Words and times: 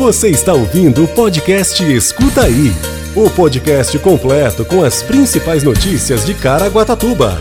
Você 0.00 0.30
está 0.30 0.54
ouvindo 0.54 1.04
o 1.04 1.08
podcast 1.08 1.84
Escuta 1.84 2.44
Aí 2.44 2.72
o 3.14 3.28
podcast 3.28 3.98
completo 3.98 4.64
com 4.64 4.82
as 4.82 5.02
principais 5.02 5.62
notícias 5.62 6.24
de 6.24 6.32
Caraguatatuba. 6.32 7.38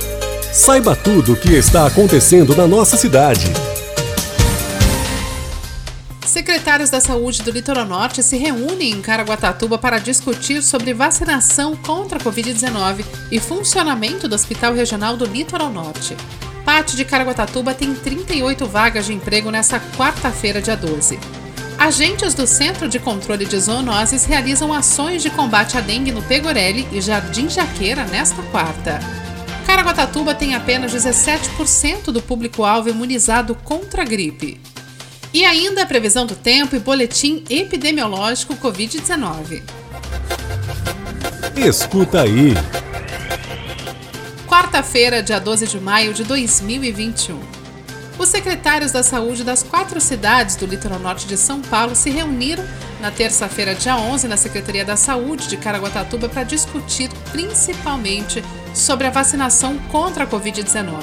Saiba 0.51 0.93
tudo 0.93 1.31
o 1.31 1.35
que 1.37 1.53
está 1.53 1.87
acontecendo 1.87 2.53
na 2.53 2.67
nossa 2.67 2.97
cidade. 2.97 3.45
Secretários 6.25 6.89
da 6.89 6.99
Saúde 6.99 7.43
do 7.43 7.51
Litoral 7.51 7.85
Norte 7.85 8.21
se 8.21 8.35
reúnem 8.35 8.91
em 8.91 9.01
Caraguatatuba 9.01 9.77
para 9.77 9.97
discutir 9.97 10.61
sobre 10.61 10.93
vacinação 10.93 11.77
contra 11.77 12.17
a 12.17 12.21
Covid-19 12.21 13.05
e 13.31 13.39
funcionamento 13.39 14.27
do 14.27 14.35
Hospital 14.35 14.73
Regional 14.73 15.15
do 15.15 15.23
Litoral 15.23 15.71
Norte. 15.71 16.17
Parte 16.65 16.97
de 16.97 17.05
Caraguatatuba 17.05 17.73
tem 17.73 17.95
38 17.95 18.65
vagas 18.65 19.05
de 19.05 19.13
emprego 19.13 19.49
nesta 19.49 19.79
quarta-feira, 19.79 20.61
dia 20.61 20.75
12. 20.75 21.38
Agentes 21.79 22.33
do 22.33 22.45
Centro 22.45 22.89
de 22.89 22.99
Controle 22.99 23.45
de 23.45 23.57
Zoonoses 23.57 24.25
realizam 24.25 24.73
ações 24.73 25.23
de 25.23 25.29
combate 25.29 25.77
à 25.77 25.81
dengue 25.81 26.11
no 26.11 26.21
Pegorelli 26.21 26.85
e 26.91 26.99
Jardim 26.99 27.49
Jaqueira 27.49 28.03
nesta 28.03 28.43
quarta. 28.43 28.99
Caraguatatuba 29.65 30.35
tem 30.35 30.55
apenas 30.55 30.93
17% 30.93 32.11
do 32.11 32.21
público-alvo 32.21 32.89
imunizado 32.89 33.55
contra 33.55 34.01
a 34.01 34.05
gripe. 34.05 34.59
E 35.33 35.45
ainda 35.45 35.83
a 35.83 35.85
previsão 35.85 36.25
do 36.25 36.35
tempo 36.35 36.75
e 36.75 36.79
boletim 36.79 37.45
epidemiológico 37.49 38.57
Covid-19. 38.57 39.63
Escuta 41.55 42.23
aí. 42.23 42.55
Quarta-feira, 44.45 45.23
dia 45.23 45.39
12 45.39 45.65
de 45.65 45.79
maio 45.79 46.13
de 46.13 46.25
2021. 46.25 47.39
Os 48.19 48.27
secretários 48.27 48.91
da 48.91 49.01
saúde 49.01 49.45
das 49.45 49.63
quatro 49.63 50.01
cidades 50.01 50.57
do 50.57 50.65
litoral 50.65 50.99
norte 50.99 51.25
de 51.25 51.37
São 51.37 51.61
Paulo 51.61 51.95
se 51.95 52.09
reuniram 52.09 52.65
na 52.99 53.09
terça-feira, 53.09 53.73
dia 53.73 53.95
11, 53.95 54.27
na 54.27 54.35
Secretaria 54.35 54.83
da 54.83 54.97
Saúde 54.97 55.47
de 55.47 55.55
Caraguatatuba 55.55 56.27
para 56.27 56.43
discutir 56.43 57.09
principalmente 57.31 58.43
sobre 58.75 59.07
a 59.07 59.09
vacinação 59.09 59.77
contra 59.89 60.25
a 60.25 60.27
Covid-19. 60.27 61.01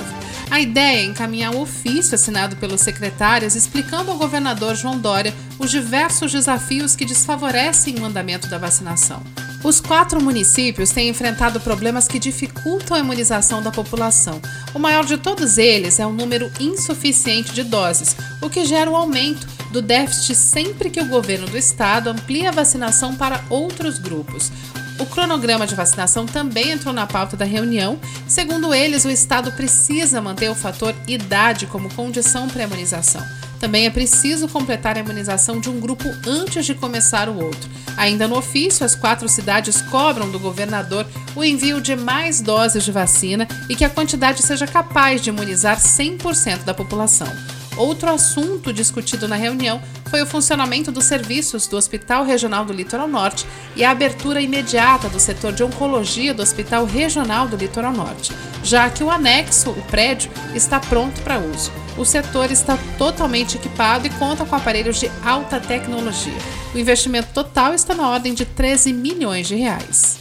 A 0.50 0.60
ideia 0.60 0.98
é 0.98 1.04
encaminhar 1.04 1.54
um 1.54 1.62
ofício 1.62 2.14
assinado 2.14 2.54
pelos 2.56 2.82
secretários 2.82 3.56
explicando 3.56 4.10
ao 4.10 4.18
governador 4.18 4.76
João 4.76 4.98
Dória 4.98 5.34
os 5.58 5.70
diversos 5.70 6.30
desafios 6.30 6.94
que 6.94 7.06
desfavorecem 7.06 7.98
o 7.98 8.04
andamento 8.04 8.46
da 8.46 8.58
vacinação. 8.58 9.22
Os 9.64 9.80
quatro 9.80 10.22
municípios 10.22 10.90
têm 10.90 11.08
enfrentado 11.08 11.60
problemas 11.60 12.06
que 12.06 12.18
dificultam 12.18 12.96
a 12.96 13.00
imunização 13.00 13.62
da 13.62 13.70
população. 13.70 14.40
O 14.74 14.78
maior 14.78 15.04
de 15.04 15.18
todos 15.18 15.58
eles 15.58 15.98
é 15.98 16.06
o 16.06 16.12
número 16.12 16.50
insuficiente 16.60 17.52
de 17.52 17.64
doses, 17.64 18.14
o 18.40 18.48
que 18.48 18.64
gera 18.64 18.90
um 18.90 18.96
aumento 18.96 19.46
do 19.72 19.82
déficit 19.82 20.34
sempre 20.34 20.90
que 20.90 21.00
o 21.00 21.08
governo 21.08 21.46
do 21.46 21.58
estado 21.58 22.08
amplia 22.08 22.50
a 22.50 22.52
vacinação 22.52 23.16
para 23.16 23.44
outros 23.50 23.98
grupos. 23.98 24.52
O 24.98 25.04
cronograma 25.04 25.66
de 25.66 25.74
vacinação 25.74 26.24
também 26.24 26.70
entrou 26.70 26.94
na 26.94 27.06
pauta 27.06 27.36
da 27.36 27.44
reunião. 27.44 27.98
Segundo 28.26 28.72
eles, 28.72 29.04
o 29.04 29.10
Estado 29.10 29.52
precisa 29.52 30.22
manter 30.22 30.50
o 30.50 30.54
fator 30.54 30.94
idade 31.06 31.66
como 31.66 31.92
condição 31.92 32.48
para 32.48 32.62
a 32.62 32.66
imunização. 32.66 33.22
Também 33.60 33.86
é 33.86 33.90
preciso 33.90 34.48
completar 34.48 34.96
a 34.96 35.00
imunização 35.00 35.60
de 35.60 35.70
um 35.70 35.80
grupo 35.80 36.04
antes 36.26 36.66
de 36.66 36.74
começar 36.74 37.28
o 37.28 37.36
outro. 37.36 37.70
Ainda 37.96 38.28
no 38.28 38.36
ofício, 38.36 38.84
as 38.84 38.94
quatro 38.94 39.28
cidades 39.28 39.80
cobram 39.82 40.30
do 40.30 40.38
governador 40.38 41.06
o 41.34 41.42
envio 41.42 41.80
de 41.80 41.96
mais 41.96 42.40
doses 42.40 42.84
de 42.84 42.92
vacina 42.92 43.48
e 43.68 43.74
que 43.74 43.84
a 43.84 43.90
quantidade 43.90 44.42
seja 44.42 44.66
capaz 44.66 45.22
de 45.22 45.30
imunizar 45.30 45.78
100% 45.78 46.64
da 46.64 46.74
população. 46.74 47.28
Outro 47.76 48.10
assunto 48.10 48.72
discutido 48.72 49.28
na 49.28 49.36
reunião 49.36 49.82
foi 50.08 50.22
o 50.22 50.26
funcionamento 50.26 50.90
dos 50.90 51.04
serviços 51.04 51.66
do 51.66 51.76
Hospital 51.76 52.24
Regional 52.24 52.64
do 52.64 52.72
Litoral 52.72 53.06
Norte 53.06 53.46
e 53.74 53.84
a 53.84 53.90
abertura 53.90 54.40
imediata 54.40 55.08
do 55.10 55.20
setor 55.20 55.52
de 55.52 55.62
oncologia 55.62 56.32
do 56.32 56.42
Hospital 56.42 56.86
Regional 56.86 57.46
do 57.46 57.56
Litoral 57.56 57.92
Norte, 57.92 58.32
já 58.62 58.88
que 58.88 59.04
o 59.04 59.10
anexo, 59.10 59.70
o 59.70 59.82
prédio, 59.82 60.30
está 60.54 60.80
pronto 60.80 61.20
para 61.20 61.38
uso. 61.38 61.70
O 61.96 62.04
setor 62.04 62.50
está 62.50 62.78
totalmente 62.98 63.56
equipado 63.56 64.06
e 64.06 64.10
conta 64.10 64.44
com 64.44 64.54
aparelhos 64.54 65.00
de 65.00 65.10
alta 65.24 65.58
tecnologia. 65.58 66.38
O 66.74 66.78
investimento 66.78 67.28
total 67.32 67.74
está 67.74 67.94
na 67.94 68.08
ordem 68.08 68.34
de 68.34 68.44
13 68.44 68.92
milhões 68.92 69.48
de 69.48 69.54
reais. 69.54 70.18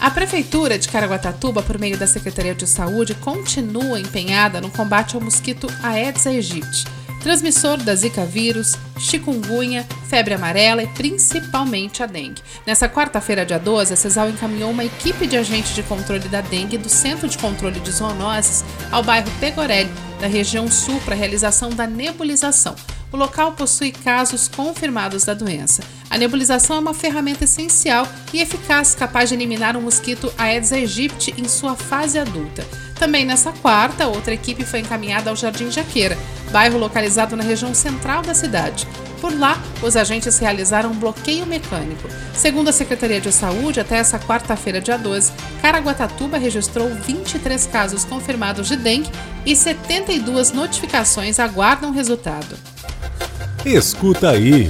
A 0.00 0.10
Prefeitura 0.10 0.78
de 0.78 0.88
Caraguatatuba, 0.88 1.62
por 1.62 1.78
meio 1.78 1.96
da 1.96 2.06
Secretaria 2.06 2.54
de 2.54 2.66
Saúde, 2.66 3.14
continua 3.14 3.98
empenhada 3.98 4.60
no 4.60 4.70
combate 4.70 5.16
ao 5.16 5.20
mosquito 5.20 5.66
Aedes 5.82 6.26
aegypti, 6.26 6.86
transmissor 7.20 7.76
da 7.78 7.94
Zika 7.94 8.24
vírus, 8.24 8.76
chikungunya, 8.98 9.86
febre 10.08 10.34
amarela 10.34 10.82
e 10.82 10.86
principalmente 10.88 12.02
a 12.02 12.06
dengue. 12.06 12.42
Nessa 12.66 12.88
quarta-feira, 12.88 13.44
dia 13.44 13.58
12, 13.58 13.92
a 13.92 13.96
CESAL 13.96 14.30
encaminhou 14.30 14.70
uma 14.70 14.84
equipe 14.84 15.26
de 15.26 15.36
agentes 15.36 15.74
de 15.74 15.82
controle 15.82 16.28
da 16.28 16.40
dengue 16.40 16.78
do 16.78 16.88
Centro 16.88 17.28
de 17.28 17.38
Controle 17.38 17.80
de 17.80 17.90
Zoonoses 17.90 18.64
ao 18.90 19.02
bairro 19.02 19.30
Pegorelli, 19.40 19.90
da 20.20 20.26
região 20.26 20.70
sul, 20.70 21.00
para 21.04 21.14
a 21.14 21.18
realização 21.18 21.70
da 21.70 21.86
nebulização. 21.86 22.74
O 23.10 23.16
local 23.16 23.52
possui 23.52 23.90
casos 23.90 24.48
confirmados 24.48 25.24
da 25.24 25.32
doença. 25.32 25.82
A 26.10 26.18
nebulização 26.18 26.76
é 26.76 26.80
uma 26.80 26.92
ferramenta 26.92 27.44
essencial 27.44 28.06
e 28.32 28.40
eficaz 28.40 28.94
capaz 28.94 29.30
de 29.30 29.34
eliminar 29.34 29.76
o 29.76 29.82
mosquito 29.82 30.32
Aedes 30.36 30.72
aegypti 30.72 31.34
em 31.38 31.48
sua 31.48 31.74
fase 31.74 32.18
adulta. 32.18 32.66
Também 32.98 33.24
nessa 33.24 33.52
quarta, 33.52 34.08
outra 34.08 34.34
equipe 34.34 34.64
foi 34.64 34.80
encaminhada 34.80 35.30
ao 35.30 35.36
Jardim 35.36 35.70
Jaqueira, 35.70 36.18
bairro 36.48 36.78
localizado 36.78 37.36
na 37.36 37.42
região 37.42 37.74
central 37.74 38.22
da 38.22 38.34
cidade. 38.34 38.86
Por 39.20 39.36
lá, 39.36 39.60
os 39.82 39.96
agentes 39.96 40.38
realizaram 40.38 40.90
um 40.90 40.94
bloqueio 40.94 41.44
mecânico. 41.44 42.08
Segundo 42.34 42.68
a 42.68 42.72
Secretaria 42.72 43.20
de 43.20 43.32
Saúde, 43.32 43.80
até 43.80 43.96
essa 43.96 44.18
quarta-feira, 44.18 44.80
dia 44.80 44.96
12, 44.96 45.32
Caraguatatuba 45.60 46.38
registrou 46.38 46.88
23 46.88 47.66
casos 47.66 48.04
confirmados 48.04 48.68
de 48.68 48.76
dengue 48.76 49.10
e 49.44 49.56
72 49.56 50.52
notificações 50.52 51.40
aguardam 51.40 51.90
resultado. 51.90 52.56
Escuta 53.64 54.30
aí. 54.30 54.68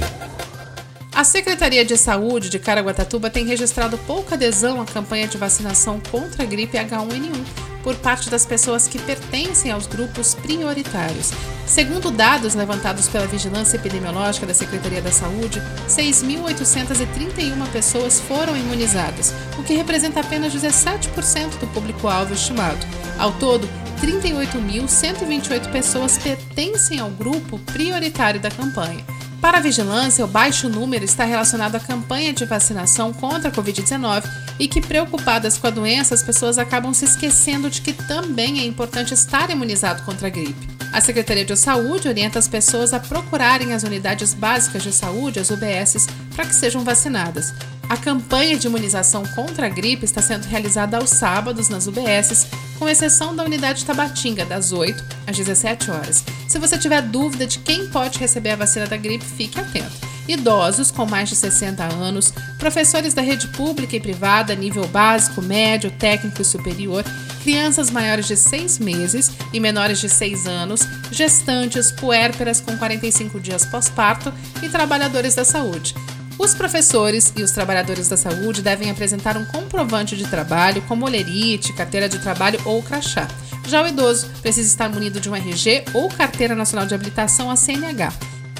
A 1.13 1.23
Secretaria 1.23 1.85
de 1.85 1.97
Saúde 1.97 2.49
de 2.49 2.57
Caraguatatuba 2.57 3.29
tem 3.29 3.45
registrado 3.45 3.97
pouca 3.99 4.35
adesão 4.35 4.81
à 4.81 4.85
campanha 4.85 5.27
de 5.27 5.37
vacinação 5.37 6.01
contra 6.11 6.43
a 6.43 6.45
gripe 6.45 6.77
H1N1 6.77 7.68
por 7.83 7.95
parte 7.95 8.29
das 8.29 8.45
pessoas 8.45 8.87
que 8.87 8.99
pertencem 8.99 9.71
aos 9.71 9.87
grupos 9.87 10.33
prioritários. 10.33 11.31
Segundo 11.65 12.11
dados 12.11 12.55
levantados 12.55 13.07
pela 13.07 13.27
Vigilância 13.27 13.77
Epidemiológica 13.77 14.45
da 14.45 14.53
Secretaria 14.53 15.01
da 15.01 15.11
Saúde, 15.11 15.61
6.831 15.87 17.67
pessoas 17.71 18.19
foram 18.19 18.57
imunizadas, 18.57 19.33
o 19.57 19.63
que 19.63 19.75
representa 19.75 20.19
apenas 20.19 20.53
17% 20.53 21.59
do 21.59 21.67
público-alvo 21.67 22.33
estimado. 22.33 22.85
Ao 23.17 23.31
todo, 23.33 23.67
38.128 24.01 25.71
pessoas 25.71 26.17
pertencem 26.17 26.99
ao 26.99 27.09
grupo 27.09 27.59
prioritário 27.59 28.39
da 28.39 28.49
campanha. 28.49 29.03
Para 29.41 29.59
a 29.59 29.61
vigilância, 29.61 30.25
o 30.25 30.27
baixo 30.27 30.67
número 30.67 31.05
está 31.05 31.23
relacionado 31.23 31.75
à 31.75 31.79
campanha 31.79 32.33
de 32.33 32.43
vacinação 32.43 33.13
contra 33.13 33.47
a 33.47 33.51
Covid-19 33.51 34.29
e 34.59 34.67
que, 34.67 34.81
preocupadas 34.81 35.57
com 35.57 35.67
a 35.67 35.69
doença, 35.69 36.13
as 36.13 36.21
pessoas 36.21 36.57
acabam 36.57 36.93
se 36.93 37.05
esquecendo 37.05 37.69
de 37.69 37.81
que 37.81 37.93
também 37.93 38.59
é 38.59 38.65
importante 38.65 39.13
estar 39.13 39.49
imunizado 39.49 40.03
contra 40.03 40.27
a 40.27 40.29
gripe. 40.29 40.67
A 40.91 40.99
Secretaria 40.99 41.45
de 41.45 41.55
Saúde 41.55 42.09
orienta 42.09 42.37
as 42.37 42.49
pessoas 42.49 42.93
a 42.93 42.99
procurarem 42.99 43.73
as 43.73 43.83
unidades 43.83 44.33
básicas 44.33 44.83
de 44.83 44.91
saúde, 44.91 45.39
as 45.39 45.49
UBSs, 45.49 46.07
para 46.35 46.45
que 46.45 46.55
sejam 46.55 46.83
vacinadas. 46.83 47.53
A 47.87 47.95
campanha 47.95 48.57
de 48.57 48.67
imunização 48.67 49.23
contra 49.35 49.67
a 49.67 49.69
gripe 49.69 50.03
está 50.03 50.21
sendo 50.21 50.45
realizada 50.45 50.97
aos 50.97 51.11
sábados 51.11 51.69
nas 51.69 51.87
UBSs, 51.87 52.47
com 52.77 52.89
exceção 52.89 53.35
da 53.35 53.43
unidade 53.43 53.85
Tabatinga, 53.85 54.45
das 54.45 54.73
8 54.73 55.03
às 55.25 55.37
17 55.37 55.91
horas. 55.91 56.23
Se 56.49 56.57
você 56.57 56.79
tiver 56.79 57.03
dúvida 57.03 57.45
de 57.45 57.59
quem 57.59 57.87
pode 57.89 58.17
receber 58.17 58.49
a 58.49 58.55
vacina 58.55 58.87
da 58.87 58.97
gripe, 58.97 59.23
fique 59.23 59.59
atento. 59.59 60.09
Idosos 60.27 60.89
com 60.89 61.05
mais 61.05 61.29
de 61.29 61.35
60 61.35 61.83
anos, 61.83 62.33
professores 62.57 63.13
da 63.13 63.21
rede 63.21 63.47
pública 63.49 63.95
e 63.95 63.99
privada, 63.99 64.55
nível 64.55 64.87
básico, 64.87 65.43
médio, 65.43 65.91
técnico 65.91 66.41
e 66.41 66.45
superior, 66.45 67.05
crianças 67.43 67.91
maiores 67.91 68.27
de 68.27 68.35
6 68.35 68.79
meses 68.79 69.31
e 69.53 69.59
menores 69.59 70.01
de 70.01 70.09
6 70.09 70.47
anos, 70.47 70.81
gestantes, 71.11 71.91
puérperas 71.91 72.59
com 72.59 72.75
45 72.75 73.39
dias 73.39 73.63
pós-parto 73.67 74.33
e 74.63 74.69
trabalhadores 74.69 75.35
da 75.35 75.45
saúde. 75.45 75.93
Os 76.39 76.55
professores 76.55 77.31
e 77.37 77.43
os 77.43 77.51
trabalhadores 77.51 78.09
da 78.09 78.17
saúde 78.17 78.63
devem 78.63 78.89
apresentar 78.89 79.37
um 79.37 79.45
comprovante 79.45 80.17
de 80.17 80.25
trabalho, 80.25 80.81
como 80.83 81.05
olerite, 81.05 81.73
carteira 81.73 82.09
de 82.09 82.17
trabalho 82.17 82.59
ou 82.65 82.81
crachá. 82.81 83.27
Já 83.69 83.83
o 83.83 83.87
idoso 83.87 84.25
precisa 84.41 84.67
estar 84.67 84.89
munido 84.89 85.19
de 85.19 85.29
um 85.29 85.35
RG 85.35 85.83
ou 85.93 86.09
carteira 86.09 86.55
nacional 86.55 86.87
de 86.87 86.95
habilitação 86.95 87.51
a 87.51 87.55
CNH. 87.55 88.11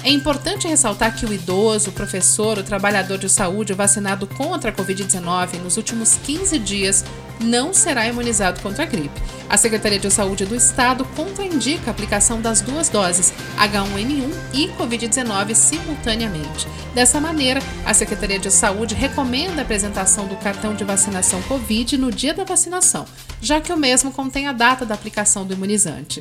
É 0.04 0.08
importante 0.08 0.68
ressaltar 0.68 1.16
que 1.16 1.26
o 1.26 1.32
idoso, 1.32 1.90
o 1.90 1.92
professor, 1.92 2.58
o 2.58 2.62
trabalhador 2.62 3.18
de 3.18 3.28
saúde 3.28 3.74
vacinado 3.74 4.24
contra 4.28 4.70
a 4.70 4.72
Covid-19 4.72 5.58
nos 5.64 5.76
últimos 5.76 6.14
15 6.14 6.56
dias 6.60 7.04
não 7.40 7.74
será 7.74 8.06
imunizado 8.06 8.60
contra 8.60 8.84
a 8.84 8.86
gripe. 8.86 9.20
A 9.48 9.56
Secretaria 9.56 9.98
de 9.98 10.08
Saúde 10.12 10.46
do 10.46 10.54
Estado 10.54 11.04
contraindica 11.16 11.90
a 11.90 11.90
aplicação 11.90 12.40
das 12.40 12.60
duas 12.60 12.88
doses, 12.88 13.32
H1N1 13.58 14.32
e 14.54 14.68
Covid-19 14.78 15.56
simultaneamente. 15.56 16.68
Dessa 16.94 17.20
maneira, 17.20 17.60
a 17.84 17.92
Secretaria 17.92 18.38
de 18.38 18.50
Saúde 18.52 18.94
recomenda 18.94 19.60
a 19.60 19.64
apresentação 19.64 20.28
do 20.28 20.36
cartão 20.36 20.72
de 20.72 20.84
vacinação 20.84 21.42
Covid 21.42 21.98
no 21.98 22.12
dia 22.12 22.32
da 22.32 22.44
vacinação, 22.44 23.06
já 23.40 23.60
que 23.60 23.72
o 23.72 23.76
mesmo 23.76 24.12
contém 24.12 24.46
a 24.46 24.52
data 24.52 24.84
da 24.84 24.94
aplicação 24.94 25.46
do 25.46 25.54
imunizante. 25.54 26.20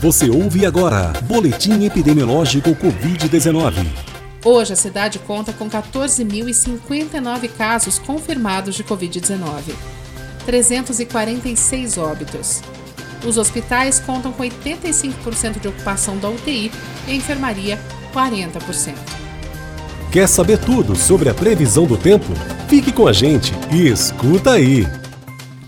Você 0.00 0.28
ouve 0.28 0.66
agora 0.66 1.12
Boletim 1.22 1.84
Epidemiológico 1.84 2.70
Covid-19. 2.70 3.86
Hoje, 4.44 4.72
a 4.72 4.76
cidade 4.76 5.18
conta 5.18 5.52
com 5.52 5.68
14.059 5.68 7.48
casos 7.56 7.98
confirmados 7.98 8.74
de 8.74 8.84
Covid-19. 8.84 9.74
346 10.46 11.98
óbitos. 11.98 12.62
Os 13.26 13.36
hospitais 13.36 13.98
contam 13.98 14.32
com 14.32 14.44
85% 14.44 15.60
de 15.60 15.68
ocupação 15.68 16.16
da 16.18 16.28
UTI 16.28 16.70
e 17.06 17.10
a 17.10 17.14
enfermaria 17.14 17.78
40%. 18.14 18.94
Quer 20.12 20.26
saber 20.28 20.58
tudo 20.58 20.96
sobre 20.96 21.28
a 21.28 21.34
previsão 21.34 21.84
do 21.84 21.96
tempo? 21.96 22.32
Fique 22.68 22.92
com 22.92 23.06
a 23.06 23.12
gente 23.12 23.52
e 23.70 23.88
escuta 23.88 24.52
aí! 24.52 24.86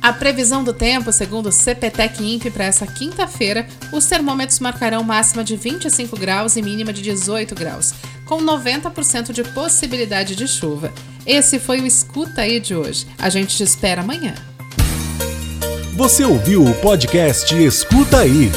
A 0.03 0.15
previsão 0.15 0.65
do 0.65 0.73
tempo, 0.73 1.13
segundo 1.13 1.51
o 1.51 1.53
CPTEC 1.53 2.25
INPE, 2.25 2.51
para 2.51 2.65
essa 2.65 2.87
quinta-feira, 2.87 3.67
os 3.93 4.07
termômetros 4.07 4.59
marcarão 4.59 5.05
máxima 5.05 5.45
de 5.45 5.57
25 5.57 6.19
graus 6.19 6.57
e 6.57 6.63
mínima 6.63 6.91
de 6.91 7.03
18 7.03 7.55
graus, 7.55 7.93
com 8.25 8.43
90% 8.43 9.31
de 9.31 9.45
possibilidade 9.45 10.35
de 10.35 10.49
chuva. 10.49 10.91
Esse 11.27 11.59
foi 11.59 11.83
o 11.83 11.87
Escuta 11.87 12.41
aí 12.41 12.59
de 12.59 12.75
hoje. 12.75 13.07
A 13.19 13.29
gente 13.29 13.55
te 13.55 13.63
espera 13.63 14.01
amanhã. 14.01 14.35
Você 15.95 16.25
ouviu 16.25 16.65
o 16.65 16.75
podcast 16.77 17.55
Escuta 17.55 18.21
Aí. 18.21 18.51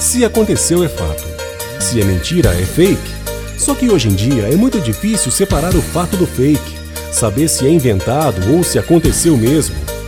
Se 0.00 0.24
aconteceu, 0.24 0.82
é 0.82 0.88
fato. 0.88 1.22
Se 1.80 2.00
é 2.00 2.04
mentira, 2.04 2.52
é 2.60 2.66
fake. 2.66 3.18
Só 3.56 3.72
que 3.72 3.88
hoje 3.88 4.08
em 4.08 4.16
dia 4.16 4.48
é 4.52 4.56
muito 4.56 4.80
difícil 4.80 5.30
separar 5.30 5.76
o 5.76 5.82
fato 5.82 6.16
do 6.16 6.26
fake, 6.26 6.76
saber 7.12 7.46
se 7.46 7.66
é 7.66 7.70
inventado 7.70 8.52
ou 8.52 8.64
se 8.64 8.80
aconteceu 8.80 9.36
mesmo. 9.36 9.76